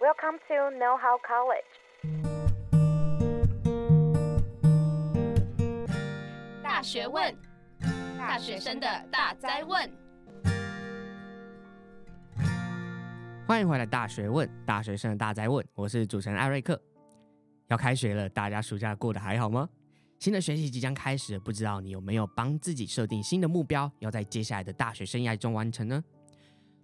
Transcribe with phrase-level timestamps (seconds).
[0.00, 1.60] Welcome to Know How College。
[6.62, 7.36] 大学问，
[8.16, 9.92] 大学生的大哉问。
[13.46, 15.62] 欢迎回来，大学问，大学生的大哉问。
[15.74, 16.80] 我是主持人艾瑞克。
[17.66, 19.68] 要开学了，大家暑假过得还好吗？
[20.18, 26.02] 新的学期即将开始，不知道你有没有帮自己设定新的目标，要在接下来的大学生涯中完成呢？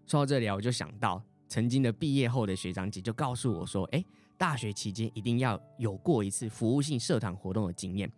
[0.07, 1.23] 说到这里啊，我就想到。
[1.49, 4.05] 曾经的毕业后的学长姐就告诉我说：“诶，
[4.37, 8.11] 大学期间一定要有过一次服务性社团活动的经验，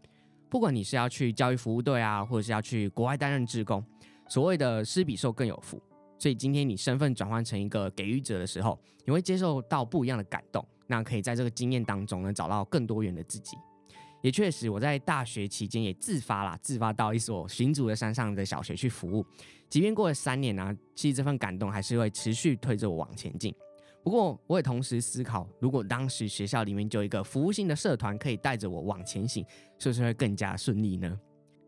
[0.49, 3.85] 不管你是要去教育服务队啊，或者是要去国外担任志工，
[4.29, 5.81] 所谓的施比受更有福。
[6.19, 13.57] 所以今天你身份转换成一个给予者的时候，你会接受到不一样的感动，那可以在这个经验当中呢，找到更多元的自己。”
[14.21, 19.25] 也确实，我在大学期间也自发啦，自发到一所新竹的山上的小学去服务。
[19.69, 23.55] 即便过了三年啊，其实这份感动还是会持续推着我往前进。
[24.03, 29.45] 不过，我也同时思考，如果当时学校里面就一个服务性的社团，可以带着我往前行，
[29.79, 31.19] 是不是会更加顺利呢？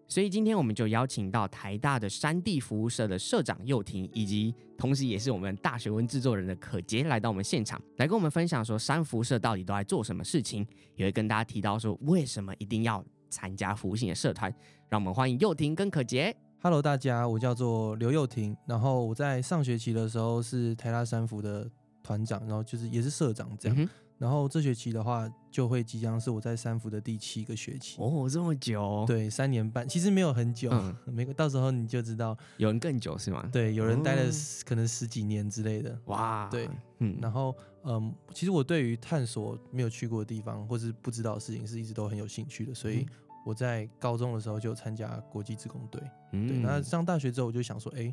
[0.09, 14.53] 所以今天我们就邀请到台大的山地服务社的社长佑廷，以及同时也是我们大学问制作人的可杰来到我们现场，来跟我们分享说山服社到底都在做什么事情，也会跟大家提到说为什么一定要参加服务性的社团。
[14.89, 16.35] 让我们欢迎佑廷跟可杰。
[16.63, 21.67] Hello，大家，我叫做刘佑廷，然后我在上学期的时候是台大三服的
[22.03, 23.79] 团长，然后就是也是社长这样。
[23.79, 23.89] 嗯
[24.21, 29.03] 然后这学期的话，就会即将是我在三服的第七个学期哦，这么久？
[29.07, 30.71] 对，三年半，其实没有很久，
[31.11, 33.49] 没、嗯、到时候你就知道， 有人更久是吗？
[33.51, 34.31] 对，有人待了
[34.67, 35.99] 可能十几年之类的。
[36.05, 43.07] 哇，对，嗯，然后嗯，其实我对于探索没有去过的地方或是不知道的事情，是一直都很有兴趣的，所以
[43.45, 46.01] 我在高中的时候就参加国际自工队，
[46.33, 48.13] 嗯，对，那上大学之后我就想说，哎。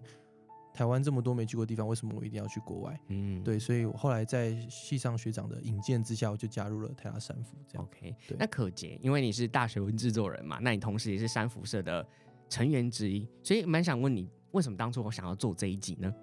[0.73, 2.99] 台湾这么多没去过地方，为什么我一定要去国外？
[3.07, 7.57] 嗯，对，所以我后来在系上学长的引荐之下，我就加入了台大山服。
[7.67, 8.37] 这样 OK，对。
[8.39, 12.07] 那可杰，因为你是大学文制作人嘛，那你同时也是三福社的
[12.47, 16.13] 成员之一，所以蛮想问你，为什么当初我想要做这一集呢？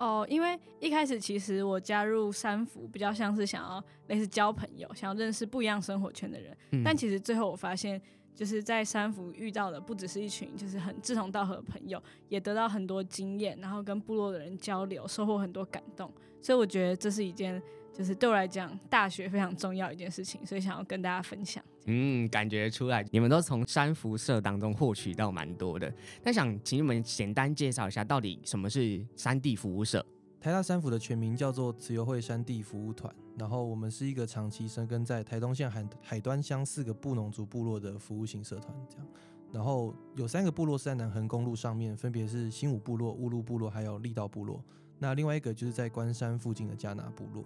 [0.00, 8.02] 哦，因为一开始其实我加入三福比较像是想要类似交朋友，想要认识不一样生活圈的人，嗯，但其实最后我发现。
[8.34, 16.12] 就是在山服遇到的不只是一群就是很志同道合的朋友，也得到很多经验，然后跟部落的人交流，收获很多感动。
[16.40, 17.62] 所以我觉得这是一件
[17.92, 21.62] 就是对我来讲大学非常重要一件事情，所以想要跟大家分享。
[21.84, 25.92] 嗯，感觉出来你们都从山服社当中获取到蛮多的。
[26.22, 30.04] 那想请你们简单介绍一下，到底什么是山地服务社？
[30.42, 39.06] 台大山府的全名叫做慈幼会山地服务团，然后我们是一个长期生根在台东县海海端乡四个布农族部落的服务型社团，这样，
[39.52, 44.60] 然后有三个部落是在南横公路上面，分别是新武部落、乌鹿部落还有力道部落，
[44.98, 47.44] 那另外一个就是在关山附近的加拿部落。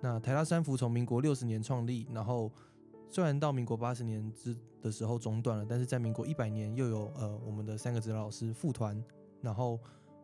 [0.00, 2.50] 那台大山服从民国六十年创立，然后
[3.10, 9.04] 虽然到民国八十年之的时候中断了，但是在民国一百年又有呃我们的三个指导老师复团，
[9.42, 9.78] 然后。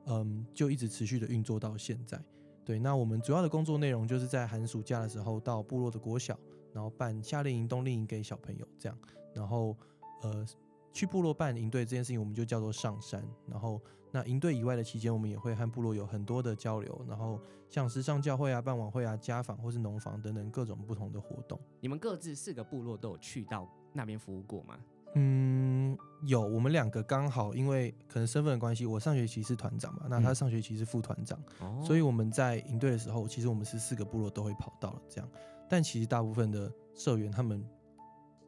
[0.09, 2.21] 嗯，就一直持续的运作到现在。
[2.65, 6.39] 对，那我们主要的工作内容就是在寒暑假的时候到部落的国小，
[6.73, 8.99] 然后办夏令营、冬令营给小朋友这样。
[9.33, 9.77] 然后
[10.23, 10.45] 呃，
[10.93, 13.23] 去部落办营队这件事情，我们就叫做上山。
[13.47, 13.81] 然后
[14.11, 17.05] 那营队以外的期间，我们也会和部落有很多的交流。
[17.09, 21.59] 然后像是上教会啊、办晚会啊、家访或是农访等等各种不同的活动。
[21.81, 24.79] 你们各自四个部落都有去到那边服务过吗？
[25.15, 35.29] 嗯，有，我们两个刚好，因为可能身份的关系，我上学期是团长嘛，那他上学期是副团长，嗯，所以我们在营队的时候，其实我们是四个部落都会跑到了这样，
[35.69, 37.67] 但其实大部分的社员他们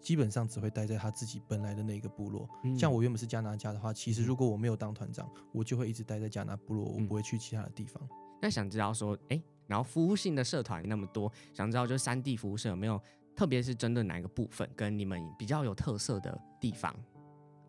[0.01, 8.03] 基本上只会待在他自己本来的那个部落，嗯，像我原本是加拿家的话，其实如果我没有当团长，我就会一直待在加拿部落，我不会去其他的地方。
[8.05, 13.01] 嗯，那想知道说，哎，欸，然后服务性的社团那么多，想知道就是山地服务社有没有？
[13.41, 16.95] 特别是针对哪一个部分，跟你们比较有特色的地方？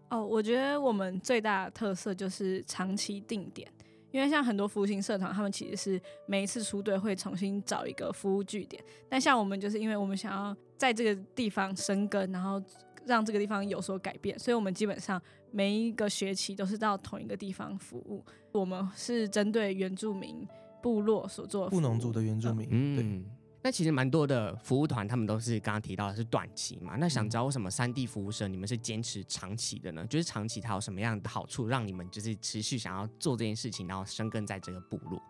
[0.10, 3.72] 哦，我觉得我们最大的特色就是长期定点，
[4.12, 12.62] 因为像很多服务型社团，他们其实是每一次出队会重新找一个服务据点，但像我们就是因为我们想要在这个地方生根，然后
[13.06, 18.22] 让这个地方有所改变，所以我们基本上每一个学期都是到同一个地方服务。
[18.52, 20.46] 我们是针对原住民
[20.84, 23.41] 部落所做的布农族的原住民，嗯，对。
[23.64, 26.96] 那其实蛮多的服务团，他们都是刚刚提到的是短期嘛。
[26.98, 30.06] 那想知道为什么三 D 服务生你们是坚持长期的呢？
[30.08, 35.22] 就是长期它有什么样的好处，让你们就是持续想要做这件事情，然后生根在这个部落？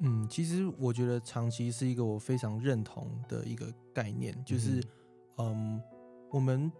[0.00, 4.80] 嗯，其实我觉得长期是一个我非常认同的一个概念，就是
[5.38, 5.82] 嗯，嗯，
[6.30, 6.72] 我们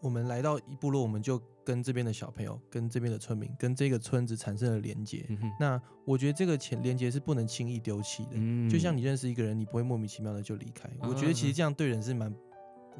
[0.00, 5.24] 我们来到一部落，我们就跟这边的小朋友、跟这边的村民、跟这个村子产生了连接。
[5.28, 8.30] 嗯那我觉得这个前连接是不能轻易丢弃的。
[8.34, 10.90] 嗯就像你认识一个人，你不会莫名其妙的就离开。
[11.00, 12.34] 我觉得其实这样对人是蛮，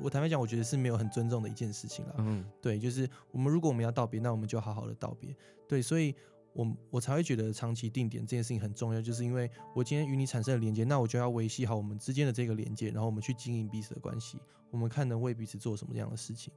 [0.01, 2.15] 我坦白讲，我觉得是没有很尊重的一件事情啦。
[2.19, 5.37] 嗯对，就是我们如果我们要道别，那我们就好好的道别。
[5.69, 6.15] 对，所以
[6.53, 14.39] 我我才会觉得长期定点这件事情很重要，就是因为我今天与你产生了连接，那我就要维系好我们之间的这个连接，然后我们去经营彼此的关系，
[14.71, 16.53] 我们看能为彼此做什么样的事情。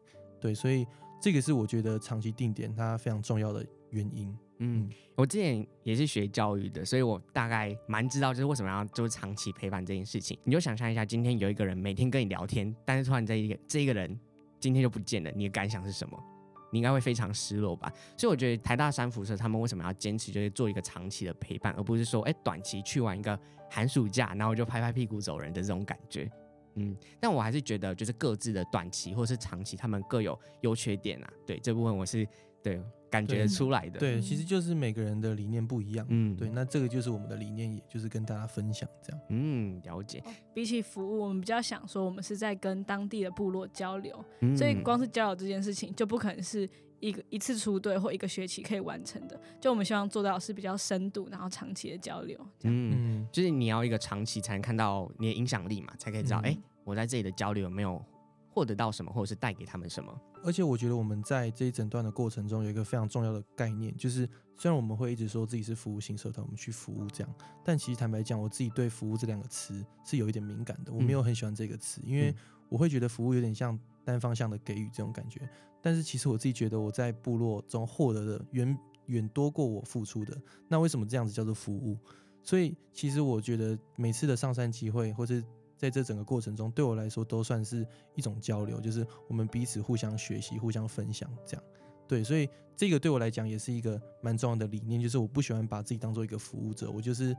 [0.46, 0.86] 对，所以
[1.20, 4.38] 这个是我觉得长期定点它非常重要的原因。
[4.60, 10.38] 嗯，我之前也是学教育的，所以我大概蛮知道就是为什么要就是长期陪伴这件事情。
[10.44, 14.20] 你就想象一下，今天有一个人每天跟你聊天，但是突然这一个这一个人
[14.60, 16.24] 今天就不见了，你的感想是什么？
[16.72, 17.92] 你应该会非常失落吧？
[18.16, 23.38] 所以我觉得台大三辐射他们为什么要坚持就是做一个长期的陪伴，而不是说哎短期去玩一个
[23.68, 26.30] 寒暑假，然后就拍拍屁股走人的这种感觉。
[26.76, 31.30] 嗯，但我还是觉得就是各自的短期或是长期，他们各有优缺点啊。
[31.46, 32.28] 对这部分我是
[32.62, 34.00] 对感觉出来的。
[34.00, 36.06] 对，其实就是每个人的理念不一样。
[36.10, 39.22] 嗯，对，那这个就是我们的理念，也就是跟大家分享这样。
[39.30, 40.22] 嗯，了解。
[40.54, 46.68] 比起服务，我们比较想说，我们是在跟当地的部落交流，嗯所以光是交流这件事情就不可能是
[47.06, 49.40] 一个一次出队或一个学期可以完成的。
[49.62, 52.38] 就我们希望做到是比较深度，然后长期的交流。
[52.60, 58.04] 这样嗯，嗯，就是你要一个长期才能看到你的影响力嘛，才可以知道，哎、嗯我在这里的交流有没有
[58.50, 60.16] 获得到什么，或者是带给他们什么。
[60.44, 72.32] 而且我觉得我们在这一整段的过程中有一个非常重要的概念，就是虽然我们会一直说自己是服务型社团，我们去服务这样，但其实坦白讲，我自己对服务这两个词是有一点敏感的，我没有很喜欢这个词，因为
[72.70, 75.42] 我会觉得服务有点像单方向的给予这种感觉。
[75.82, 81.98] 但是其实我自己觉得我在部落中获得的远远多过我付出的，那为什么这样子叫做服务？
[82.42, 85.44] 所以其实我觉得每次的上山机会或是
[85.78, 87.86] 在这整个过程中，对我来说都算是
[88.16, 91.64] 一种交流，就是我们彼此互相学习、互相分享，这样。
[92.08, 97.36] 对，所以这个对我来讲也是一个蛮重要的理念，就是我不喜欢把自己当做一个服务者，我就是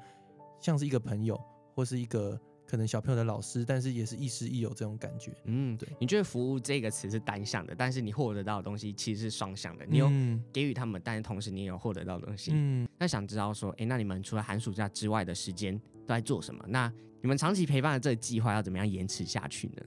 [0.60, 1.40] 像是一个朋友，
[1.74, 5.32] 或是一个可能小朋友的老师，但是也是亦师亦友这种感觉。
[5.44, 5.88] 嗯，对。
[6.00, 9.86] 你觉得服务这个词是单向的，但是你获得到的东西其实是双向的。
[9.86, 12.50] 你有嗯给予他们，但是同时你也有获得到的东西。
[12.54, 16.64] 嗯，那想知道说，哎、那你们除了寒暑假之外的时间都在做什么？
[16.68, 16.92] 那
[17.22, 19.82] 你们长期陪伴的这个计划要怎么样延迟下去呢？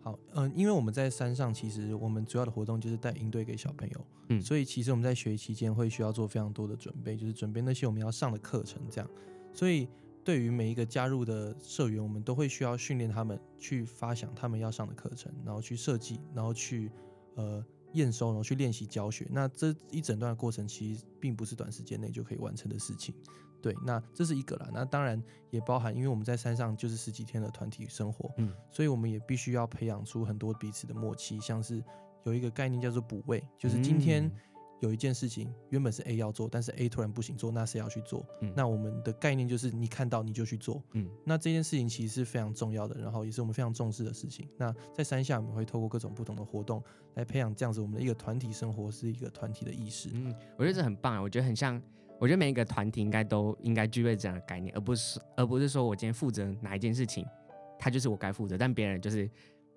[0.00, 9.10] 好，嗯、因为我们在山上，其实我们主要的活动就是带营队给小朋友，嗯所以其实我们在学期间会需要做非常多的准备，就是准备那些我们要上的课程，这样。
[9.52, 9.88] 所以
[10.28, 16.92] 对于每一个加入的社员，我们都会需要训练他们去发想他们要上的课程，然后去设计，然后去
[17.36, 17.64] 呃
[17.94, 19.26] 验收，然后去练习教学。
[19.30, 23.14] 那这一整段的过程其实并不是短时间内就可以完成的事情。
[23.62, 24.68] 对，那这是一个啦。
[24.70, 31.82] 那当然也包含，因为我们在山上就是十几天的团体生活，嗯，所以我们也必须要培养出很多彼此的默契，像是
[32.24, 34.32] 有一个概念叫做补位，就是今天嗯
[34.80, 38.24] 有一件事情原本是 A 要做，但是 A 突然不行做，那谁要去做？
[38.40, 44.48] 嗯那我们的概念就是你看到你就去做，嗯，那这件事情其实是非常重要的，然后也是我们非常重视的事情。
[44.56, 46.82] 那在山下我们会透过各种不同的活动
[47.14, 50.10] 来培养这样子我们的一个团体生活，是一个团体的意识。
[50.12, 51.20] 嗯，我觉得这很棒啊！
[51.20, 51.80] 我觉得很像，
[52.20, 57.26] 我觉得每一个团体应该都应该具备这样的概念，而不是而不是说我今天负责哪一件事情，
[57.78, 59.28] 他就是我该负责，但别人就是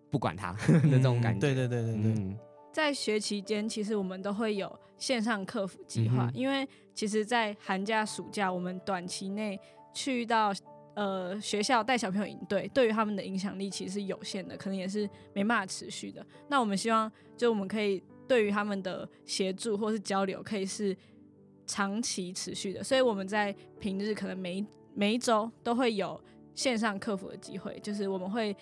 [0.10, 0.54] 不管他
[0.84, 1.40] 的这种感觉。
[1.40, 2.38] 嗯对对对对对，嗯
[2.72, 9.60] 在学期间，其实我们都会有线上客服计划，嗯因为其实，在寒假、暑假，我们短期内
[9.94, 10.54] 去到
[10.94, 16.26] 呃学校带小朋友营队，对于他们的影响力其实是有限的，可能也是没办法持续的。
[16.48, 20.96] 那我们希望，就我们可以对于他们的协助或是交流，可以是
[21.66, 22.84] 长期持续的。
[22.84, 26.22] 所以我们在平日可能每一每一周都会有
[26.54, 28.56] 线上客服的机会，就是我们会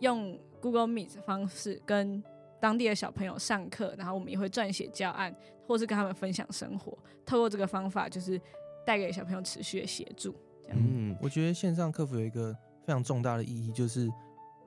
[0.00, 2.22] 用 Google Meet 的方式跟
[2.64, 6.96] 当地的小朋友上课，然后我们也会撰写教案，或是跟他们分享生活。
[7.26, 8.40] 透过这个方法，就是
[8.86, 10.34] 带给小朋友持续的协助。
[10.62, 12.56] 这样，嗯我觉得线上客服有一个
[12.86, 14.10] 非常重大的意义，就是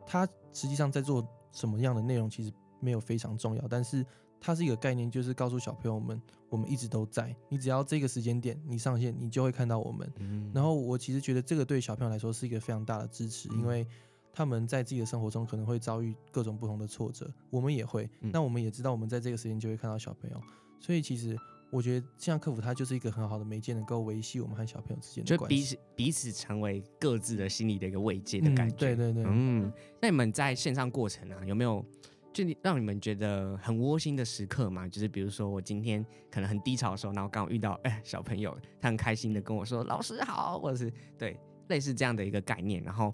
[0.06, 4.06] 它实际上在做什么样的内容，其实没有非常重要，但是
[4.40, 7.36] 它是一个概念，就是告诉小朋友们，我们一直都在。
[7.50, 10.08] 你只要这个时间点你上线，你就会看到我们。
[10.20, 13.88] 嗯然后我其实觉得这个对小朋友来说是一个非常大的支持，嗯因为
[14.38, 18.08] 他们在自己的生活中可能会遭遇各种不同的挫折，我们也会。
[18.22, 20.40] 嗯那我们也知道，我们在这个时间就会看到小朋友，
[20.80, 21.36] 所以其实
[21.72, 25.56] 我觉得线上客服它就是一个很好的媒介，能够维系我们和小朋友之间的关系。
[25.56, 28.76] 就彼此彼此成为各自的心理的一个慰藉的感觉。
[28.76, 28.78] 嗯。
[28.78, 31.84] 对对对，嗯，那你们在线上过程啊，有没有
[32.32, 34.88] 就你让你们觉得很窝心的时刻嘛？
[34.88, 41.40] 就是比如说我今天可能很低潮的时候，然后刚好遇到哎小朋友，他很开心的跟我说老师好，或者是对
[41.70, 43.12] 类似这样的一个概念，然后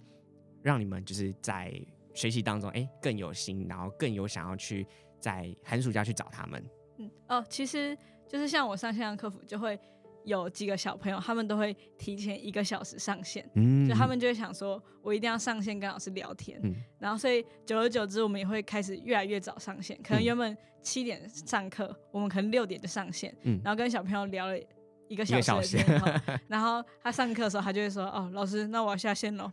[0.63, 1.71] 让你们就是在
[2.15, 4.87] 学习当中哎更有心，然后更有想要去
[5.19, 6.63] 在寒暑假去找他们。
[6.97, 7.95] 嗯哦，其实
[8.27, 9.79] 就是像我上线上客服就会。
[10.25, 24.57] 有几个小朋友，他们都会提前一个小时上线，嗯，就他们就会想说，我一定要上线跟老师聊天，嗯，然后所以久而久之，我们也会开始越来越早上线，可能原本七点上课，嗯，我们可能六点就上线，嗯，然后跟小朋友聊了
[25.07, 26.07] 一个小时的天后，
[26.47, 29.51] 然后他上课的时候，他就会说，哦， 老师，那我要下线喽，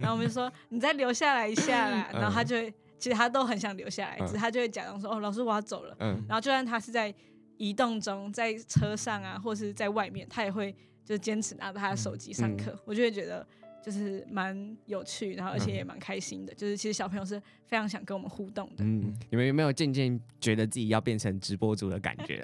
[0.00, 7.14] 然后我们就说，你再留下来一下啦，然后他就会，其实他都很想留下来，只是他就会假装说，哦，老师，我要走了，嗯，然后就算他是在。
[7.56, 10.74] 移动中，在车上啊，或是在外面，他也会
[11.04, 12.78] 就坚持拿着他的手机上课，嗯。
[12.84, 13.46] 我就会觉得
[13.84, 16.56] 就是蛮有趣，然后而且也蛮开心的，嗯。
[16.56, 18.82] 就是其实小朋友是非常想跟我们互动的。
[18.82, 22.42] 嗯，你们有没有渐渐觉得自己要变成直播主的感觉？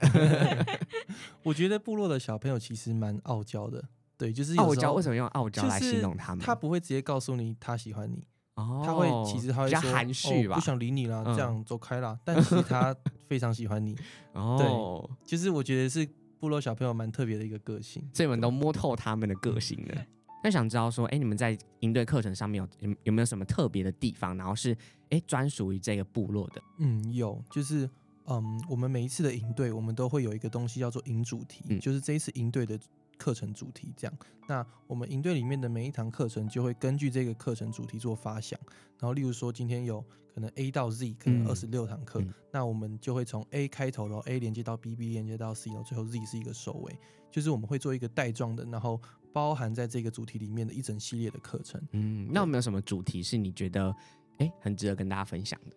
[1.42, 3.82] 我觉得部落的小朋友其实蛮傲娇的，
[4.18, 4.92] 对，就是傲娇。
[4.92, 6.44] 为什么用傲娇来形容他们？
[6.44, 8.22] 他不会直接告诉你他喜欢你。
[8.56, 12.18] 哦、他会其实他会说含蓄吧、哦，不想理你啦、嗯，这样走开啦。
[12.22, 12.94] 但其实他
[13.26, 13.96] 非常喜欢你。
[14.34, 16.06] 哦，对，其实我觉得是
[16.38, 20.04] 部落小朋友蛮特别的一个个性，所以你们都摸透他们的个性了。
[20.42, 24.36] 那想知道说，哎、欸，你们在营队课程上面有有有没有什么特别的地方？
[24.36, 24.76] 然后是
[25.10, 26.62] 哎专属于这个部落的？
[26.78, 27.88] 嗯，有，就是
[28.26, 32.78] 嗯，我们每一次的营队，我们都会有一个东西叫做营主题、嗯，就是这一次营队的。
[33.20, 38.58] 课程主题这样，那我们营队里面的每一堂课程就会根据这个课程主题做发想，
[38.98, 40.02] 然后例如说今天有
[40.34, 46.98] 可能 A 到 Z，可能二十六堂课，嗯，那我们就会从 A 开头，然后 A 连接到 B，B 连接到 C，然后最后 Z 是一个收尾，
[47.30, 48.98] 就是我们会做一个带状的，然后
[49.34, 51.78] 包含在这个主题里面的一整系列的课程。
[51.92, 53.94] 嗯，那有没有什么主题是你觉得
[54.38, 55.76] 哎很值得跟大家分享的？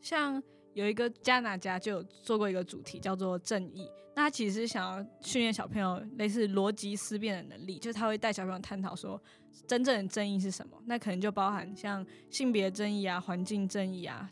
[0.00, 0.40] 像。
[0.74, 9.20] 有一个加拿大就有做过一个主题叫做正义，那他其实是想要训练小朋友类似逻辑思辨的能力，就是他会带小朋友探讨说
[9.66, 14.30] 真正的正义是什么，那可能就包含像性别正义啊、环境正义啊、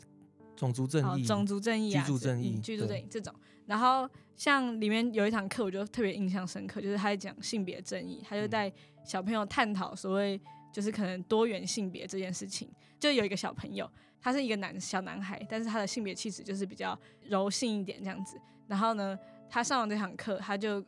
[0.55, 3.33] 种族正义、种族正义啊、居住正义、居住正义这种。
[3.65, 8.71] 然后像里面有一堂课，我就特别印象深刻，就是他在讲性别正义，他就带
[9.03, 10.39] 小朋友探讨所谓
[10.73, 12.69] 就是可能多元性别这件事情，
[12.99, 13.89] 就有一个小朋友。
[14.21, 18.39] 他是一个男小男孩，但是他的性别气质就是比较柔性一点这样子。
[18.67, 19.17] 然后呢，
[19.49, 20.83] 他上完这堂课，他就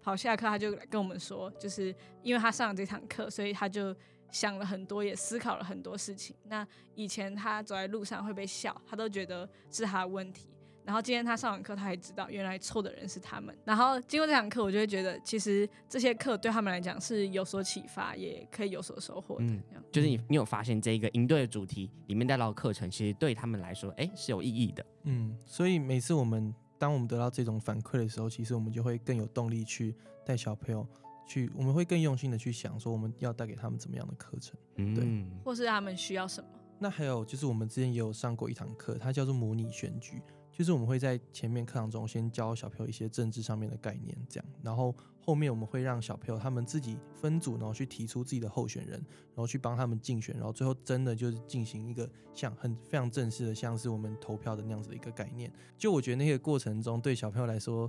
[0.00, 3.94] 跑下课，他就来跟我们说，就是因为他上了这堂课，所以他就
[4.30, 6.34] 想了很多，也思考了很多事情。
[6.44, 10.48] 那以前他走在路上会被笑，他都觉得是他的问题。
[10.88, 13.54] 然后今天他上完课，他还知道原来错的人是他们。
[13.62, 19.44] 然后经过这堂课，我就会觉得，其实这些课对他们来讲是有所启发，也可以有所收获的。
[19.44, 24.86] 嗯，就是你，你有发现这一个营队的主题里面带到的课程，其实对他们来说，哎，是有意义的。
[25.02, 30.86] 嗯，所以每次我们当我们得到这种反馈的时候，其实我们就会更有动力去带小朋友
[31.26, 35.04] 去，我们会更用心的去想说我们要带给他们怎么样的课程，嗯，对，
[35.44, 36.48] 或是他们需要什么。
[36.78, 40.22] 那还有就是我们之前也有上过一堂课，它叫做模拟选举。
[40.58, 55.48] 就是我们会在前面课堂中先教小朋友一些政治上面的概念，这样，然后后面我们会让小朋友他们自己分组，然后去提出自己的候选人，然后去帮他们竞选，然后最后真的就是进行一个像很非常正式的，像是我们投票的那样子的一个概念。
[55.76, 57.88] 就我觉得那个过程中对小朋友来说。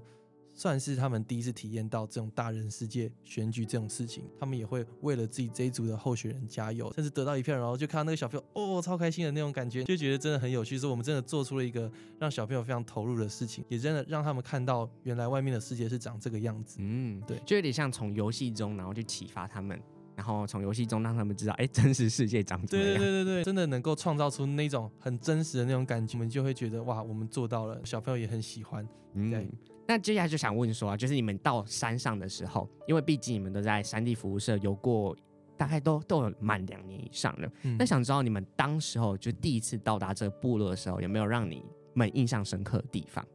[0.54, 10.78] 算是他们第一次体验到这种大人世界选举这种事情，他们也会为了自己这一组的候选人加油，甚至得到一票，然后就看到那个小朋友哦，超开心的那种感觉，就觉得真的很有趣。
[10.78, 11.90] 说我们真的做出了一个
[12.20, 16.78] 让小朋友非常投入的事情，也真的让他们看到原来外面的世界是长这个样子。
[16.80, 19.80] 嗯，对，就有点像从游戏中，然后去启发他们，
[20.16, 22.98] 然后从游戏中让他们知道，哎，真实世界长怎么样。
[22.98, 28.86] 对对对对，真的能够创造出那种很真实的那种感觉，我们就会觉得哇，我们做到了，小朋友也很喜欢。
[29.14, 29.50] 嗯。
[29.90, 35.18] 对那接下来就想问说啊，就是你们到山上的时候，因为毕竟你们都在山地服务社有过，
[35.58, 37.52] 大概都都有满两年以上了。
[37.64, 37.76] 嗯。
[37.80, 41.66] 那想知道你们当时候就第一次到达这个部落的时候，有没有让你
[41.96, 43.26] 们印象深刻的地方？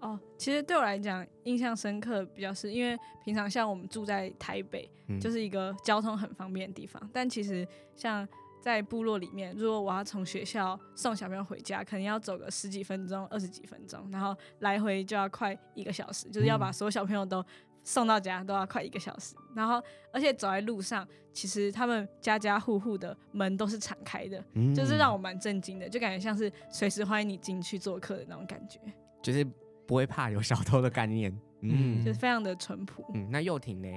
[0.00, 8.26] 哦，其实对我来讲，印象深刻比较是因为平常像我们住在台北，嗯，就是一个交通很方便的地方，但其实像。
[8.64, 17.44] 在部落里面，如果我要从学校送小朋友回家，可能要走个十几分钟、二十几分钟，然后来回就要快一个小时，就是要把所有小朋友都
[17.82, 19.34] 送到家都要快一个小时。
[19.54, 24.42] 然后，而且走在路上，其实他们家家户户的门都是敞开的，
[24.74, 28.80] 就是让我蛮震惊的，就感觉像是随时欢迎你进去做客的那种感觉，
[29.20, 29.46] 就是
[29.86, 33.04] 不会怕有小偷的概念，嗯，就是非常的淳朴。
[33.12, 33.88] 嗯，那幼婷呢？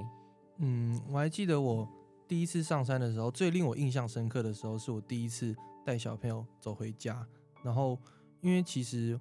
[0.58, 1.88] 嗯，我还记得我。
[2.28, 7.26] 第一次上山的时候，最令我印象深刻的时候，是我第一次带小朋友走回家。
[7.64, 7.98] 然后，
[8.42, 9.18] 因为其实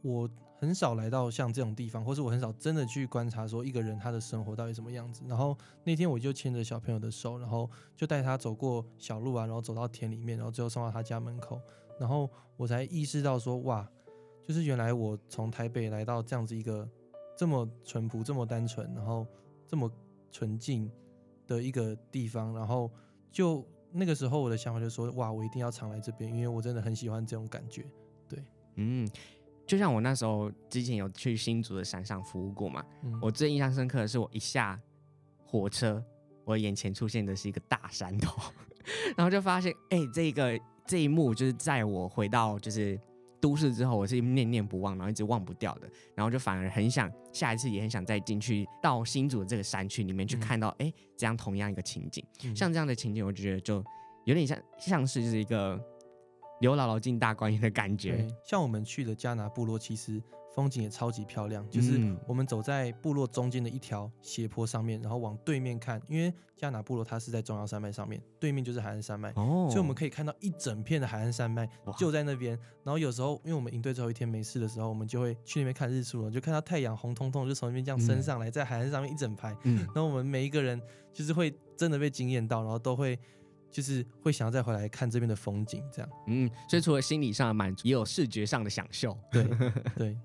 [0.00, 5.22] 我很少来到像这种地方，或是我很少真的去观察说一个人他的生活到底什么样子。
[5.26, 11.60] 然后那天我就牵着小朋友的手，然后就带他走过小路啊，然后走到田里面，然后最后送到他家门口。
[11.98, 13.86] 然后我才意识到说，哇，
[14.46, 16.88] 就是原来我从台北来到这样子一个
[17.36, 19.26] 这么淳朴、这么单纯，然后
[19.66, 19.90] 这么
[20.30, 20.88] 纯净
[21.46, 22.90] 的一个地方，然后
[23.30, 27.84] 就那个时候我的想法就说，哇，我一定要常来这边，因为我真的很喜欢这种感觉。
[28.28, 28.42] 对，
[28.74, 29.08] 嗯，
[29.66, 34.80] 就像我那时候之前有去新竹的山上服务过嘛，嗯、我最印象深刻的是我一下
[35.44, 36.04] 火车，
[36.44, 38.40] 我眼前出现的是一个大山头，
[39.16, 43.00] 然后就发现，哎、欸，这个这一幕就是在我回到就是。
[43.40, 53.84] 都市之后，我是念念不忘，然后一直忘不掉的，然后就反而很想下一次，也很想再进去到新竹的这个山区里面去看到，哎、嗯，这样同样一个情景，嗯、像这样的情景，我就觉得就
[54.24, 55.78] 有点像，像是就是一个
[56.60, 58.26] 刘姥姥进大观园的感觉。
[58.44, 60.22] 像我们去的加拿部落，其实。
[60.54, 72.58] 风景也超级漂亮，就是我们走在部落中间的一条斜坡上面，然后往对面看，因为加拿部落它是在中央山脉上面，对面就是海岸山脉，哦，所以我们可以看到一整片的海岸山脉就在那边。
[72.82, 79.54] 然后有时候，因为我们营队最后一天没事的时候，我们就会去那边看日出了，就看到太阳红彤彤，就从那边这样升上来，在海岸上面一整排。
[79.64, 80.80] 嗯，然后我们每一个人
[81.12, 83.18] 就是会真的被惊艳到，然后都会
[83.76, 86.10] 就是会想要再回来看这边的风景，这样。
[86.28, 89.14] 嗯，所以除了心理上的满足，也有视觉上的享受。
[89.30, 89.44] 对
[89.94, 90.16] 对。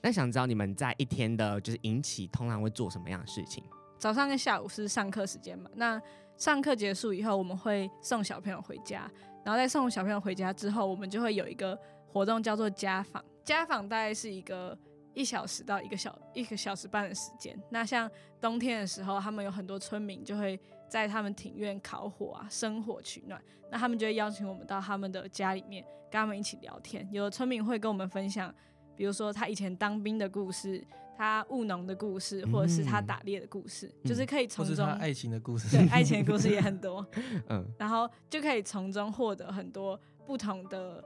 [0.00, 3.64] 那想知道你们在一天的就是引起通常会做什么样的事情？
[3.98, 5.68] 早上跟下午是上课时间嘛？
[5.74, 6.00] 那
[6.36, 9.10] 上课结束以后，我们会送小朋友回家，
[9.44, 11.76] 然后在送小朋友回家之后，我们就会有一个
[12.06, 13.24] 活动叫做家访。
[13.42, 14.78] 家访大概是一个
[15.16, 17.58] 一小时到一个小一个小时半的时间。
[17.70, 18.08] 那像
[18.38, 23.42] 冬天的时候，他们有很多村民就会在他们庭院烤火啊，生火取暖。
[23.70, 27.08] 那他们就会邀请我们到他们的家里面，跟他们一起聊天。
[27.10, 28.54] 有的村民会跟我们分享。
[28.94, 30.82] 比如说他以前当兵的故事，
[31.16, 34.86] 他务农的故事，或者是他打猎的故事，嗯、就是可以从中。
[34.86, 35.74] 爱情的故事。
[35.76, 37.06] 对，爱情的故事也很多。
[37.48, 37.66] 嗯。
[37.78, 41.02] 然后就可以从中获得很多不同的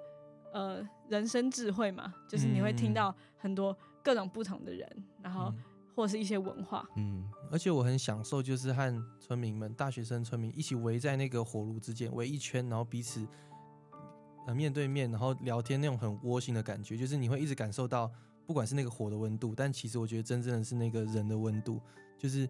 [0.52, 5.52] 呃人生智慧嘛，就是你会听到很多各种不同的人，然后
[5.94, 6.88] 或是一些文化。
[6.96, 7.28] 嗯。
[7.50, 13.26] 而且我很享受，就是和村民们、大学生村民一起围在那个火炉之间围一圈，然后彼此。
[14.46, 18.10] 呃，面对面，然后聊天那种很窝心的感觉，就是你会一直感受到，
[18.46, 21.78] 不管是那个火的温度，但其实我觉得真正的是那个人的温度，
[22.16, 22.48] 就是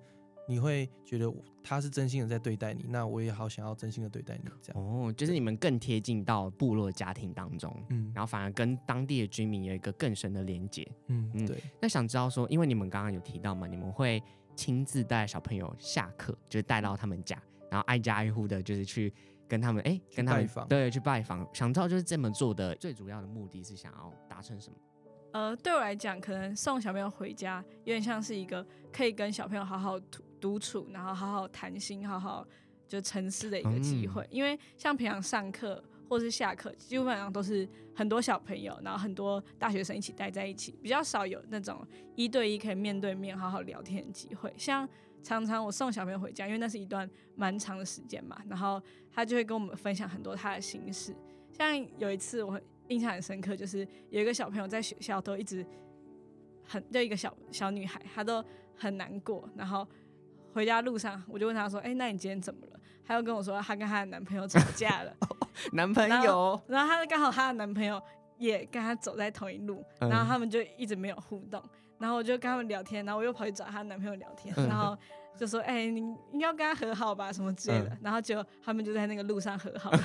[0.51, 1.33] 你会觉得
[1.63, 4.83] 他是真心的在对待你，那我也好想要真心的对待你，这样。
[4.83, 11.57] 哦，就是你们更贴近到部落家庭当中，嗯，然后反而跟当地的居民有一个更深的连接，嗯嗯，对。
[11.81, 14.21] 那想知道说，因为你们刚刚有提到嘛，你们会
[14.57, 19.13] 亲自带小朋友下课，就是带到他们家，然后挨家挨户的，就是去。
[19.51, 24.77] 跟他们哎，跟他们对去拜访，想知道就是这么做的最主要的目的是想要达成什么？
[25.33, 29.99] 呃，对我来讲，可能送小朋友回家有点像是一个可以跟小朋友好好
[30.41, 32.47] 独处，然后好好谈心，好好
[32.89, 34.23] 就沉思的一个机会。
[34.23, 44.53] 嗯、因为像平常上课或是下课，基本上都是很多小朋友，然后很多大学生一起待在一起，比较少有那种一对一可以面对面好好聊天的机会。
[44.57, 44.89] 像
[45.23, 51.15] 常常我送小朋友回家，因为那是一段蛮长的时间嘛，然后他就会跟我们分享很多他的心事。
[51.53, 55.65] 像有一次我印象很深刻，就是有一个小朋友在学校都一直
[56.65, 58.43] 很，就一个小小女孩，她都
[58.75, 59.49] 很难过。
[59.55, 59.87] 然后
[60.53, 65.13] 回家路上，我就问她说：“哎，那你今天怎么了？”她又跟我说她跟她的男朋友吵架了。
[65.73, 66.61] 男朋友？
[66.69, 68.01] 然后她刚好她的男朋友
[68.39, 71.63] 也跟她走在同一路，然后他们就一直没有互动。
[71.99, 74.97] 然后我就跟他们聊天，然后我又跑去找她男朋友聊天，然后
[75.37, 76.01] 就说：“哎、欸，你
[76.33, 77.91] 应该要跟他和好吧，什么之类的。
[77.91, 80.01] 嗯”然后就他们就在那个路上和好了。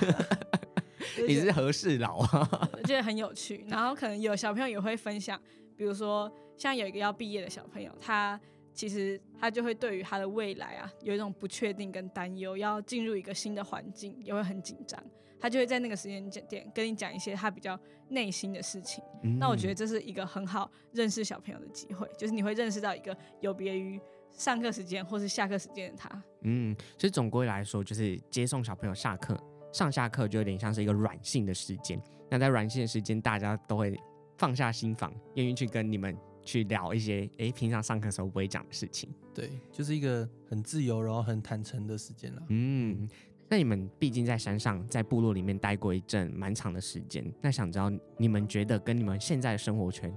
[1.25, 2.69] 你是和事佬啊？
[2.73, 3.63] 我 觉得很有趣。
[3.69, 5.39] 然后可能有小朋友也会分享，
[5.77, 8.37] 比如说像有一个要毕业的小朋友，他
[8.75, 15.01] 其实他就会对于他的未来啊有一种不确定跟担忧，要进入一个新的环境也会很紧张。
[15.39, 19.03] 他就会在那个时间点跟你讲一些他比较内心的事情。
[19.23, 23.99] 嗯、那我觉得这是一个很好认识小朋友的机会，就是你会认识到一个有别于
[24.31, 26.23] 上课时间或是下课时间的他。
[26.41, 29.37] 嗯，其实总归来说，就是接送小朋友下课、
[29.71, 32.01] 上下课就有点像是一个软性的时间。
[32.29, 33.95] 那在软性的时间，大家都会
[34.37, 39.09] 放下心房，愿意去跟你们去聊一些诶平常上课时候不会讲的事情。
[39.33, 42.41] 对，就是一个很自由然后很坦诚的时间了。
[42.47, 43.09] 嗯。
[43.47, 50.11] 那你们毕竟在山上，在部落里面待过一阵蛮长的时间，那想知道你们觉得跟你们现在的生活圈，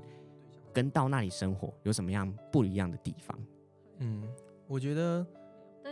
[0.72, 3.38] 跟到那里生活有什么样不一样的地方？
[3.98, 4.26] 嗯，
[4.66, 5.26] 我觉得，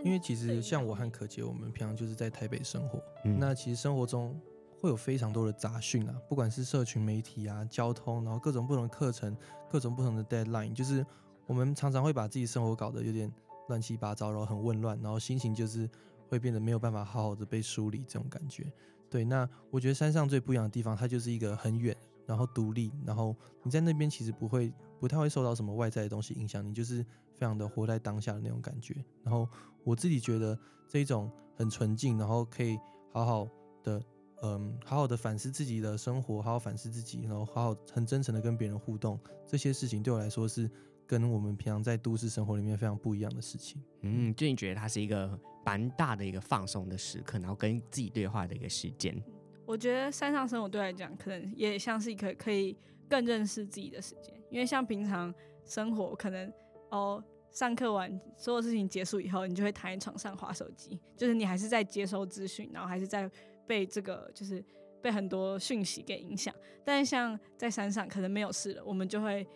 [0.03, 4.35] 因为其实像我和可杰，我们平常就是在台北生活，嗯、那其实生活中
[4.81, 9.37] 会有非常多的杂讯啊，不管是社群媒体啊、交通，然后各种不同的课程、
[9.71, 11.05] 各种不同的 deadline，就是
[11.47, 13.33] 我们常常会把自己生活搞得有点
[13.69, 15.89] 乱七八糟，然后很混乱，然后心情就是。
[16.29, 18.67] 会变得没有办法好好的被梳理，这种感觉。
[19.09, 27.01] 对，那我觉得山上最不一样的地方，它就是一个很远，然后独立，然后你在那边其实不会不太会受到什么外在的东西影响，你就是
[27.33, 28.93] 非常的活在当下的那种感觉。
[29.23, 29.49] 然后
[29.85, 30.59] 我自己觉得
[30.89, 32.77] 这一种很纯净，然后可以
[33.12, 33.47] 好好
[33.85, 34.03] 的
[34.42, 40.70] 嗯好好的反思自己的生活，好好反思自己，然后好好很真诚的跟别人互动，这些事情对我来说是
[41.07, 43.83] 跟我们平常在都市生活里面非常不一样的事情。
[44.03, 49.20] 嗯，就你觉得它是一个蛮大的一个放松的时刻，然后跟自己对话的一个时间。
[49.64, 52.77] 我觉得山上生活对我来讲，可能也像是一个可以
[53.09, 54.33] 更认识自己的时间。
[54.51, 56.53] 因为像平常生活，可能
[56.90, 63.29] 哦，上课完所有事情结束以后，你就会躺在床上划手机，就是你还是在接收资讯，然后还是在
[63.66, 64.64] 被这个就是
[65.02, 66.55] 被很多讯息给影响。
[66.85, 69.46] 但是像在山上，可能没有事了，我们就会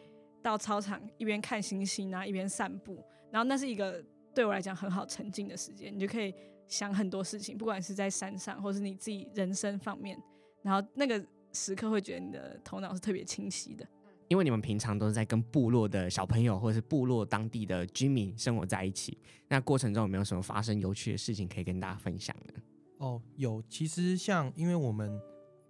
[0.43, 6.35] 到操场一边看星星啊，一边散步，然后那是一个对我来讲很好沉浸的时间，你就可以。
[6.71, 10.17] 想很多事情，不管是在山上，或是你自己人生方面，
[10.63, 11.21] 然后那个
[11.53, 13.85] 时刻会觉得你的头脑是特别清晰的。
[14.29, 19.19] 因为你们平常都是在跟部落的小朋友，或者是部落当地的居民生活在一起，
[19.49, 22.63] 那过程中有没有什么发生有趣的事情可以跟大家分享呢？
[23.01, 25.21] 哦，有，其实像因为我们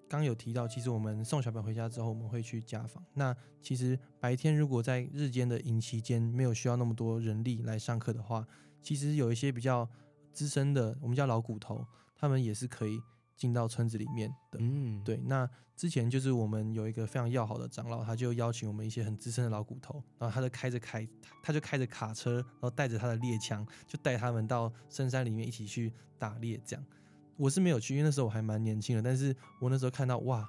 [0.08, 3.04] 刚有提到，其实我们送小朋友回家之后，我们会去家访。
[3.14, 8.46] 那其实白天如果在日间的营期间没有需要那么多人力来上课的话，
[8.82, 9.88] 其实有一些比较。
[10.32, 13.02] 资深的，我们叫老骨头，他们也是可以
[13.36, 14.60] 进到村子里面的。
[14.62, 15.16] 嗯，对。
[15.24, 21.06] 那之前就是我们有一个非常要好的长老，他就邀请我们一些很资深的老骨头，然后他就开着开，
[21.42, 26.62] 他就开着卡车，然后带着他的猎枪，就带他们到深山里面一起去打猎。
[26.64, 26.86] 这样，
[27.40, 29.02] 我是没有去，因为那时候我还蛮年轻的。
[29.02, 30.46] 但是我那时候看到，哇，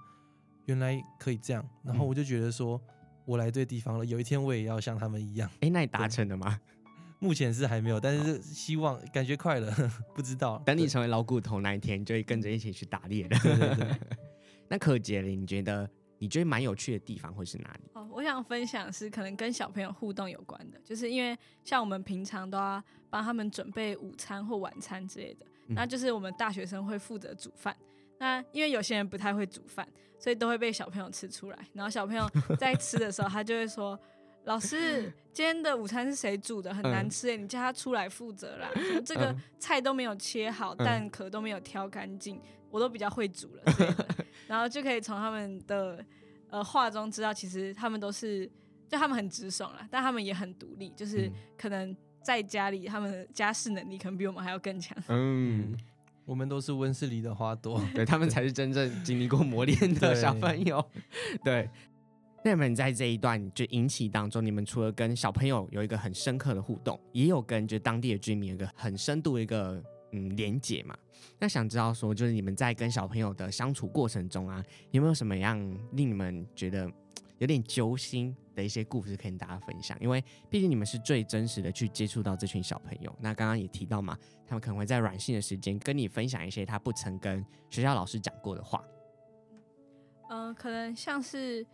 [0.65, 2.79] 原来可以这样，然后我就觉得说，
[3.23, 5.49] 我来对地方了，有一天我也要像他们一样。
[5.61, 6.59] 哎，那你达成了吗？
[7.19, 9.73] 目前是还没有，但是希望感觉快了，
[10.13, 10.61] 不知道。
[10.65, 13.39] 等你成为老骨头那一天，就会跟着一起去打猎了。
[13.41, 13.99] 对对对。
[14.67, 17.89] 那可婕铃，你觉得你觉得蛮有趣的地方会是哪里？
[17.93, 27.75] 哦，我想分享是可能跟小朋友互动有关的，就是因为像我们平常都要帮他们准备午餐或晚餐之类的，嗯、那就是我们大学生会负责煮饭。
[28.19, 29.87] 那因为有些人不太会煮饭，
[30.19, 31.57] 所以都会被小朋友吃出来。
[31.73, 32.29] 然后小朋友
[32.59, 33.99] 在吃的时候，他就会说。
[34.45, 36.73] 老师， 今天的午餐是谁煮的？
[36.73, 38.67] 很难吃诶，你叫他出来负责啦。
[39.05, 43.63] 这个菜都没有切好，蛋壳都没有挑干净，我都比较会煮了。
[44.49, 46.03] 然后就可以从他们的
[46.49, 48.49] 呃话中知道，其实他们都是，
[48.89, 54.97] 就他们很直爽啦，但他们也很独立，就是可能在家里，他们的家事能力可能比我们还要更强。
[55.07, 55.75] 嗯，
[56.25, 60.83] 我们都是温室里的花朵， 对，他们才是真正经历过磨练的小朋友，
[61.43, 61.69] 对。
[62.43, 69.79] 那你们在这一段就引起当中，你们除了跟小朋友有一个很深刻的互动，也有跟就当地的居民有一个很深度的一个
[70.11, 70.97] 嗯连接嘛？
[71.37, 75.59] 那想知道说，就是你们在跟小朋友的相处过程中啊，有没有什么样
[75.91, 76.91] 令你们觉得
[77.41, 79.99] 有点揪心的一些故事可以跟大家分享？
[79.99, 83.13] 因为毕竟你们是最真实的去接触到这群小朋友。
[83.19, 88.83] 那刚刚也提到嘛，他们可能会在软性的时间跟你分享一些他不曾跟学校老师讲过的话。
[90.29, 91.65] 嗯、呃，可能像是。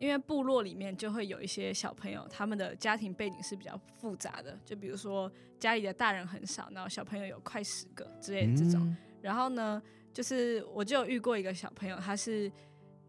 [0.00, 8.80] 因为部落里面就会有一些小朋友，他们的家庭背景是比较复杂的，就比如说家里的大人很少，然后小朋友有快十个之类的这种。
[8.80, 9.82] 嗯、然后呢，
[10.12, 12.48] 就是我就有遇过一个小朋友，他是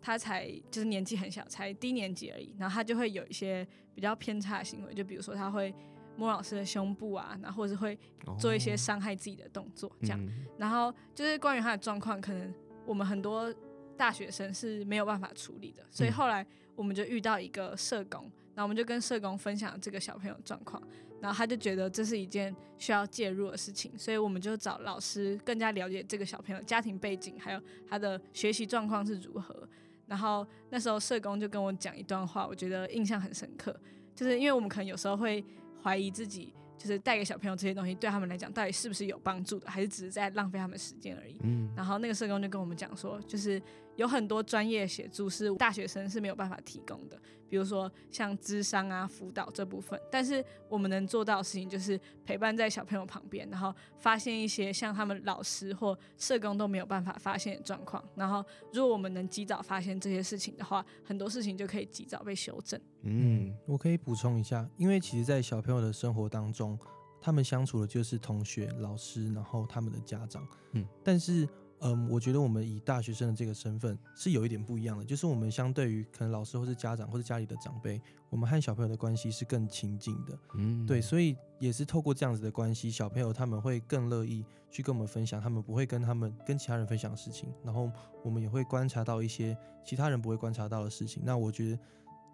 [0.02, 5.74] 他才就是年纪很小，才低年级而已，然后他就会有一些比较偏差的行为，就比如说他会
[6.16, 7.98] 摸老师的胸部啊，然后或者是会
[8.38, 10.20] 做一些伤害自己的动作这样。
[10.20, 12.54] 哦嗯、然后就是关于他的状况，可能
[12.86, 13.54] 我们很多
[13.98, 16.46] 大学生是没有办法处理的，所以后来。
[16.76, 18.22] 我们就遇到一个社工，
[18.56, 20.82] 然后我们就跟社工分享这个小朋友状况，
[21.20, 29.68] 然后他就觉得这是一件需要介入的事情，所以我们就找老师更加了解这个小朋友家庭背景，还有他的学习状况是如何。
[30.10, 33.74] 然后那时候社工就跟我讲一段话，我觉得印象很深刻，
[34.14, 35.42] 就是因为我们可能有时候会
[35.82, 41.40] 怀疑自己，就是带给小朋友这些东西对他们来讲到底是不是有帮助的，还是只是在浪费他们时间而已。
[41.44, 43.62] 嗯，然后那个社工就跟我们讲说，就是。
[44.00, 50.00] 有很多专业协助是大学生是没有办法提供的，比如说像智商啊、辅导这部分。
[50.10, 58.02] 但是我们能做到的事情就是陪伴在小朋友旁边，然后发现一些像他们老师或社工都没有办法发现的状况。
[58.16, 62.80] 然后如果我们能及早发现这些事情的话，很多事情就可以及早被修正。
[63.02, 66.80] 嗯，我可以补充一下，因为其实，在小朋友的生活当中，
[67.20, 70.48] 他们相处的就是同学、老师，然后他们的家长。
[70.72, 71.46] 嗯，但是。
[71.82, 80.38] 嗯，我觉得我们以大学生的这个身份是有一点不一样的，就是我们相对于可能老师或是家长或是家里的长辈，我们和小朋友的关系是更亲近的。
[80.56, 87.90] 嗯，对，所以也是透过这样子的关系，小朋友他们会更乐意去跟我们分享，他们不会跟他们跟其他人分享的事情，然后
[88.24, 91.24] 我们也会观察到一些其他人不会观察到的事情。
[91.26, 91.80] 那我觉得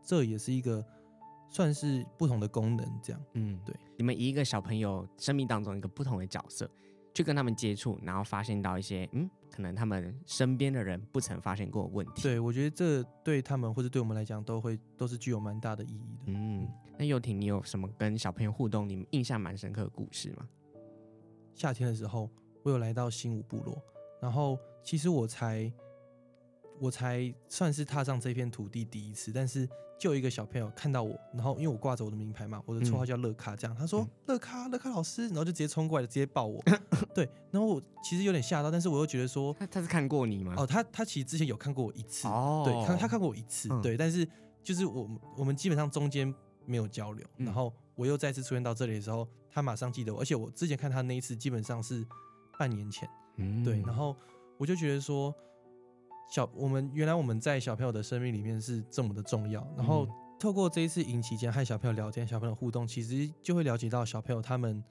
[0.03, 0.83] 这也是一个
[1.49, 3.21] 算是不同的功能，这样。
[3.33, 6.67] 嗯，对，你们以一个小朋友生命当中一个不同的角色。
[7.15, 12.21] 去跟他们接触，然后发现到一些嗯，可能他们身边的人不曾发现过的问题。
[12.21, 16.23] 对，我觉得这对他们或者对我们来讲，都会都是具有蛮大的意义的。
[16.27, 16.67] 嗯，
[16.99, 20.47] 那幼婷，你有什么跟小朋友互动，你们印象蛮深刻的故事吗？
[21.55, 22.29] 夏天的时候，
[22.63, 23.81] 我有来到新武部落，
[24.21, 25.71] 然后其实我才
[26.79, 29.67] 我才算是踏上这片土地第一次，但是。
[29.97, 36.61] 就有一个小朋友看到我，然后因为我挂着我的名牌嘛，我的绰号叫乐咖，这样、嗯、他说乐咖乐咖老师，然后就直接冲过来， 直接抱我，
[37.13, 40.53] 对，然后我其实有点吓到，但是我又觉得说他他是看过你吗？
[40.57, 44.27] 哦，他他其实之前有看过我一次，哦，对，他他看过我一次，嗯、对，但是
[44.61, 46.33] 就是我我们基本上中间
[46.65, 52.05] 没有交流，嗯、然后我又再次出现到这里的时候，他马上记得我，而且我之前看他那一次基本上是
[52.59, 54.15] 半年前，嗯，对，然后
[54.57, 55.33] 我就觉得说
[56.29, 60.05] 小我们原来我们在小朋友的生命里面是这么的重要，然后。
[60.05, 64.83] 嗯透过这一次营期间和小朋友聊天、小朋友互动，其实就会了解到小朋友他们，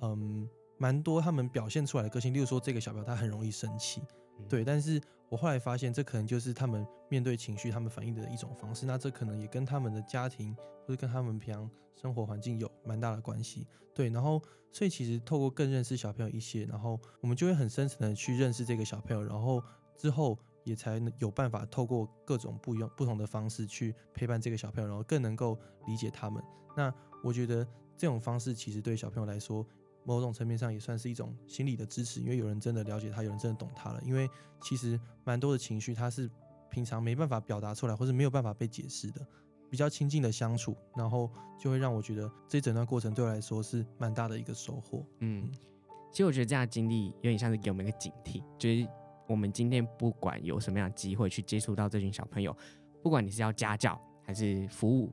[0.00, 2.32] 嗯，蛮多他们表现出来的个性。
[2.32, 4.00] 例如说，这个小朋友他很容易生气，
[4.38, 4.64] 嗯、对。
[4.64, 8.86] 但是我后来发现，这可能就是他们面对情绪、他们反应的一种方式。
[8.86, 10.54] 那这可能也跟他们的家庭
[10.86, 11.68] 或者跟他们平常
[12.00, 14.08] 生活环境有蛮大的关系，对。
[14.08, 19.60] 然后，所以其实透过更认识小朋友一些，然后我们就会很深层的去认识这个小朋友，然后
[19.98, 20.38] 之后。
[20.64, 26.42] 也才有办法透过各种不一样、不同的方式去陪伴这个小朋友，然后更能够理解他们。
[26.76, 29.66] 那我觉得这种方式其实对小朋友来说，
[30.04, 34.00] 某种层面上也算是一种心理的支持，因为有人真的了解他，有人真的懂他了。
[34.04, 34.28] 因为
[34.60, 36.30] 其实蛮多的情绪，他是
[36.70, 39.24] 平常没办法表达出来，或是没有办法被解释的。
[39.70, 45.06] 比较亲近的相处，然后就会让我觉得这一整段过程对我来说是蛮大的一个收获。
[45.20, 45.50] 嗯，
[46.10, 48.86] 其实我觉得这样的经历有点像是给我们一个警惕，就是。
[49.26, 52.56] 我们今天不管有什么样的机会去接触到这群小朋友，
[53.02, 55.12] 不管你是要家教还是服务，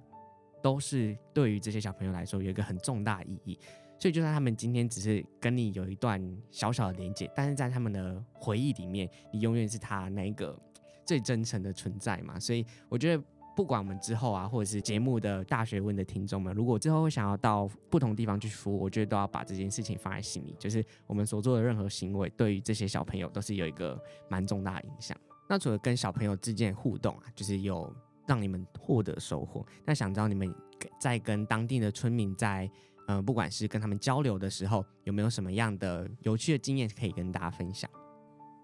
[0.62, 3.60] 都是对于这些小朋友来说有一个很重大的意义。
[3.98, 10.58] 所以，就算他们今天只是跟你有一段小小的连接，但是在他们的回忆里面，你永远是他那个
[11.06, 12.40] 最真诚的存在嘛。
[12.40, 13.24] 所以，我觉得。
[13.60, 20.56] 不管我们之后啊，或者是节目的大学问的听众们，如果之后想要到不同地方去服务，我觉得都要把这件事情放在心里。
[20.58, 25.18] 就是我们所做的任何行为，对于这些小朋友都是有一个蛮重大的影响。
[25.50, 27.94] 那除了跟小朋友之间互动啊，就是有
[28.26, 29.66] 让你们获得收获。
[29.84, 30.56] 那想知道你们
[30.98, 32.72] 在跟当地的村民在，
[33.08, 37.92] 嗯、不管是跟他们交流的时候，有没有什么样的有趣的经验可以跟大家分享？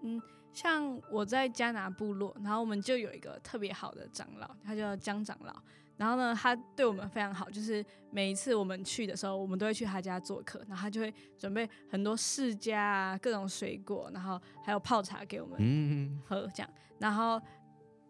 [0.02, 0.18] 嗯。
[0.56, 5.54] 像我在加拿部落，然后我们就有一个特别好的长老，他叫江长老。
[5.98, 16.70] 然后呢，他对我们非常好，就是每一次我们去的时候，我们都会去他家做客，然后他就会准备很多释迦啊，各种水果，然后还有泡茶给我们喝，这样。
[16.98, 17.38] 然后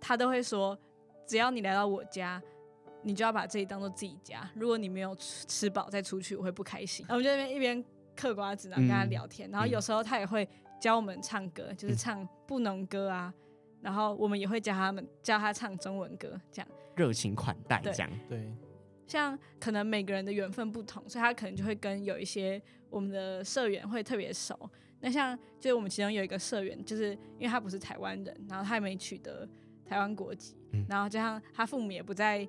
[0.01, 0.79] 他都会说，
[1.27, 2.41] 只要你来到我家，
[3.03, 4.49] 你就要把这里当做自己家。
[4.55, 7.05] 如果你没有吃饱再出去，我会不开心。
[7.09, 10.49] 然后我们就在那边一边嗑瓜子，然后跟他聊天，然后有时候他也会。
[10.79, 13.43] 教我们唱歌，就是唱布农歌啊，嗯、
[13.83, 18.11] 然后我们也会教他们教他唱中文歌，这样热情款待这样。
[18.29, 18.53] 对，
[19.07, 22.61] 像可能每个人的缘分不同，所以他可能就会跟有一些
[22.91, 24.59] 我们的社员会特别熟。
[25.01, 29.49] 那像就是我们其中有一个社员，就是因为他不是台湾人，然后他也没取得
[29.85, 32.47] 台湾国籍，嗯、然后加上他父母也不在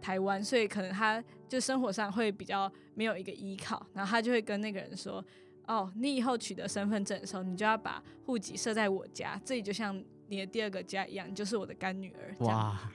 [0.00, 5.24] 台湾，所以可能他就生活上会比较没有一个依靠，然后他就会跟那个人说。
[5.66, 12.34] 哦，你以后取得身份证的时候，你就要把户籍设在我家，这里就像你的第二个家一样，你就是我的干女儿。
[12.40, 12.90] 哇！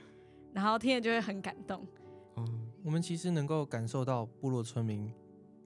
[0.52, 1.86] 然后听了就会很感动。
[2.36, 5.12] 嗯，我们其实能够感受到部落村民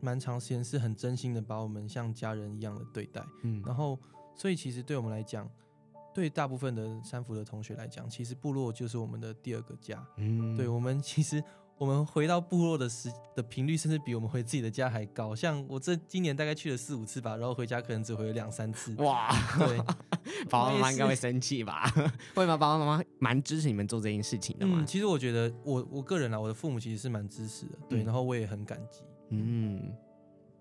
[0.01, 3.25] 蛮长时间是很真心的把我们像家人一样的对待。
[3.43, 3.99] 嗯，然后
[4.35, 5.49] 所以其实对我们来讲，
[6.13, 10.07] 对大部分的三福的同学来讲，其实部落就是我们的第二个家。
[10.17, 11.43] 嗯，对我们其实。
[11.77, 15.35] 我们回到部落的时的频率，甚至比我们回自己的家还高。
[15.35, 18.95] 像我这今年大概去了四五次吧，然后回家可能只回了两三次。
[18.97, 19.77] 哇，对，
[20.49, 21.91] 爸爸妈妈应该会生气吧？
[22.35, 22.57] 会吗？
[22.57, 24.79] 爸爸妈妈蛮支持你们做这件事情的嘛？
[24.81, 29.01] 嗯，其实我觉得我我个人啊，我的父母其实是蛮支持的，对，嗯、然后我也很感激。
[29.31, 29.93] 嗯。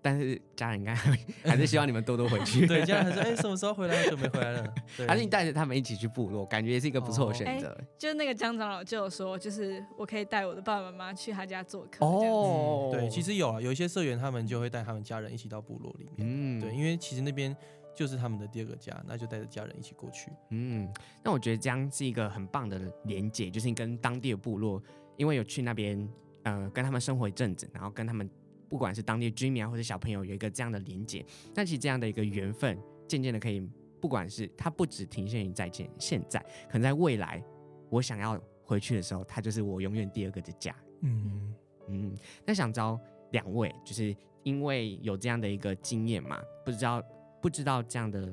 [0.04, 0.94] 但是家人应该
[1.42, 2.66] 还是希望你们多多回去。
[2.68, 3.96] 对，家人还是哎、欸，什么时候回来？
[4.02, 4.74] 很久没回来了。
[4.98, 7.68] 对，还是你带着他们一起去部落，感觉也是一个不错的选择。
[7.68, 12.04] 哦欸、就那个江长老就有说，就是我可以带我的爸爸妈妈去他家做客。
[12.04, 16.28] 哦、嗯，对，其实有啊，有一些社员他们就会带他们家人一起到部落里面。
[16.28, 17.56] 嗯，对，因为其实那边
[17.94, 20.30] 就是他们的第二个家，那就带着家人一起过去。
[20.50, 20.86] 嗯，
[21.24, 24.82] 那我觉得这样是一个很棒的连接，就是你跟当地的部落，
[25.16, 26.06] 因为有去那边，
[26.42, 28.28] 呃，跟他们生活一阵子，然后跟他们
[28.74, 33.60] 不管是当地居民啊，或者小朋友有一个这样的连接，那其实这样的一个缘分，渐渐的可以，
[34.00, 37.40] 不管是它不只停限于在现现在，可能在未来，
[37.88, 40.74] 我想要回去的时候，它就是我永远第二个的家。
[41.02, 41.54] 嗯
[41.86, 42.98] 嗯，那想知道
[43.30, 47.00] 两位，就是因为有这样的一个经验嘛，不知道。
[47.40, 48.32] 不知道这样的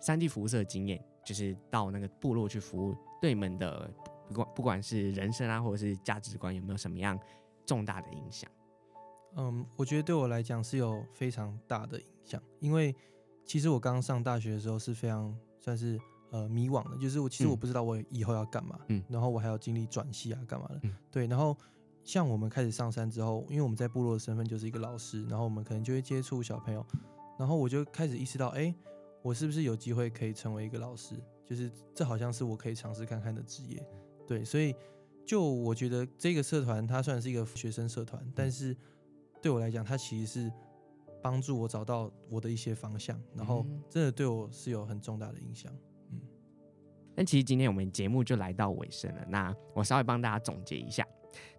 [0.00, 3.88] 山地服务社的经验，就是到那个部落去服务，对你们的
[4.26, 7.16] 不管不管是人生啊，或者是价值观，有没有什么样
[7.64, 8.50] 重大的影响？
[9.36, 12.94] 嗯，我觉得对我来讲是有非常大的影响，因为
[13.44, 15.98] 其实我刚上大学的时候是非常算是
[16.30, 21.56] 呃迷惘的，就是我其实我不知道我以后要干嘛，嗯，然后我还要经历转系啊干嘛的，嗯，对，然后
[22.04, 26.84] 像我们开始上山之后，因为我们在部落的身份就是一个老师，然后我们可能就会接触小朋友。
[27.38, 28.72] 然后我就开始意识到，哎，
[29.22, 31.16] 我是不是有机会可以成为一个老师？
[31.44, 33.84] 就是这好像是我可以尝试看看的职业，
[34.26, 34.44] 对。
[34.44, 34.74] 所以，
[35.26, 38.76] 就我觉得这个社团它虽然是一个学生社团，但是
[39.42, 40.52] 对我来讲，它其实是
[41.20, 45.70] 帮助我找到我的一些方向，然后真的对我是有很重大的影响。
[46.10, 46.20] 嗯。
[47.16, 51.06] 那其实今天我们节目就来到尾声了，那我稍微帮大家总结一下。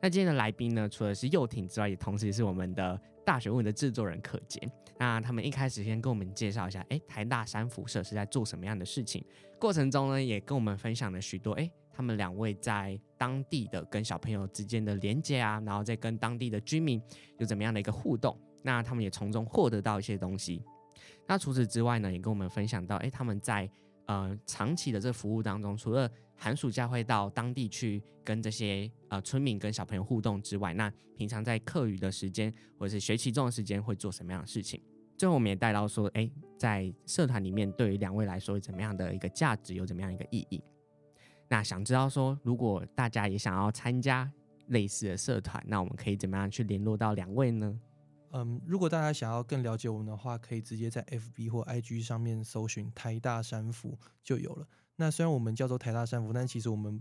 [0.01, 4.61] 那今天的来宾呢，除了是幼挺之外，也同时是我们的大学问的制作人可杰。
[4.97, 9.25] 那他们一开始先跟我们介绍一下，哎、欸，台大三辐射是在做什么样的事情？
[9.59, 17.01] 过程中呢，也跟我们分享了许多，哎、欸，他们两位在当地的跟小朋友之间的连接啊，然后再跟当地的居民
[17.37, 18.37] 有怎么样的一个互动。
[18.63, 20.61] 那他们也从中获得到一些东西。
[21.27, 23.69] 那除此之外呢，也跟我们分享到，哎、他们在
[24.07, 34.81] 呃长期的这服务当中，除了寒暑假会到当地去跟这些呃村民跟小朋友互动之外，那平常在课余的时间或者是学期中的时间会做什么样的事情？
[35.15, 40.61] 最后我们也带到说，哎，在社团里面对于两位来说怎么样的一个价值，有怎么样一个意义？
[41.53, 44.27] 那想知道说，如果大家也想要参加
[44.69, 47.79] 类似的社团，那我们可以怎么样去联络到两位呢？
[48.31, 54.67] 嗯，如果大家想要更了解我们的话，可以直接在 FB 或 IG 上面搜寻台大山服就有了。
[54.95, 56.99] 那虽然我们叫做台大山服，但其实我们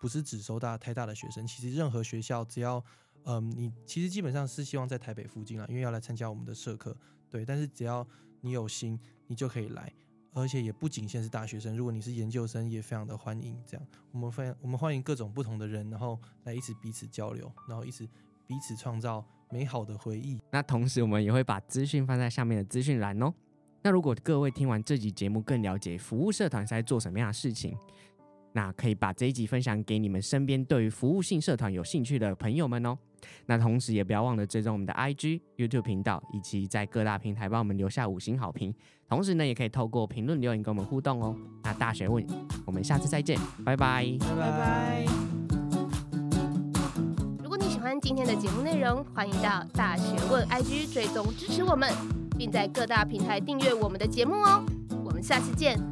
[0.00, 1.46] 不是只收大台大的学生。
[1.46, 2.82] 其实任何学校，只要
[3.24, 6.96] 嗯，你其实基本上是希望在台北附近啦，因为要来参加我们的社课，
[7.28, 7.44] 对。
[7.44, 8.08] 但是只要
[8.40, 9.92] 你有心，你就可以来，
[10.32, 13.56] 而且也不仅限是大学生，如果你是研究生，也非常的欢迎。
[13.66, 18.08] 这样，我们欢我们欢迎各种不同的人，然后来一起彼此交流，然后一起
[18.46, 20.40] 彼此创造美好的回忆。
[20.50, 23.32] 那同时，我们也会把资讯放在下面的资讯栏哦。
[23.82, 27.76] 那如果各位听完这集节目，更了解服务社团是在做什么样的事情，
[28.52, 32.96] 那可以把这一集分享给你们身边对于服务性社团有兴趣的朋友们哦。
[33.46, 38.74] 那同时也不要忘了追踪我们的 IG、YouTube 频道，以及在各大平台帮我们留下五星好评。
[39.08, 41.36] 同时呢，也可以透过评论留言跟我们互动哦。
[41.62, 42.24] 那大学问，
[42.64, 45.04] 我们下次再见，拜拜，拜拜。
[47.42, 51.92] 如果你喜欢今天的节目内容，欢迎到大学问 IG 追踪支持我们。
[52.40, 54.64] 并在各大平台订阅我们的节目哦，
[55.04, 55.89] 我们下次见。